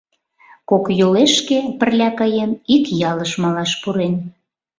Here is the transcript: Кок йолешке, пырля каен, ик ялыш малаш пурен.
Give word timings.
Кок 0.69 0.85
йолешке, 0.99 1.57
пырля 1.79 2.09
каен, 2.19 2.51
ик 2.75 2.85
ялыш 3.09 3.31
малаш 3.43 3.71
пурен. 3.81 4.15